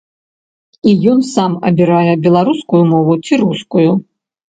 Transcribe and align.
І 0.91 0.93
ён 1.11 1.19
сам 1.33 1.51
абірае 1.71 2.17
беларускую 2.25 2.83
мову 2.97 3.13
ці 3.25 3.43
рускую. 3.47 3.91